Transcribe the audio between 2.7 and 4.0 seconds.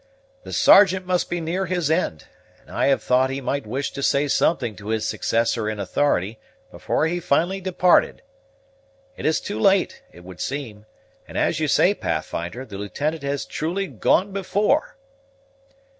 I have thought he might wish